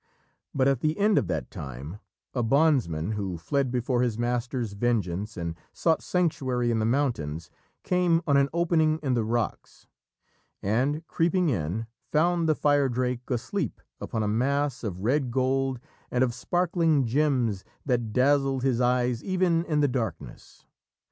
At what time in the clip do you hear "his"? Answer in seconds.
4.01-4.17, 18.63-18.81